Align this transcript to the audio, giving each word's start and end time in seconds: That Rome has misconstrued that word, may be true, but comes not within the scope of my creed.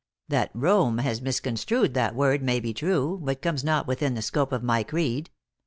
That 0.29 0.49
Rome 0.55 0.97
has 0.97 1.21
misconstrued 1.21 1.93
that 1.93 2.15
word, 2.15 2.41
may 2.41 2.59
be 2.59 2.73
true, 2.73 3.19
but 3.23 3.39
comes 3.43 3.63
not 3.63 3.85
within 3.85 4.15
the 4.15 4.23
scope 4.23 4.51
of 4.51 4.63
my 4.63 4.81
creed. 4.81 5.29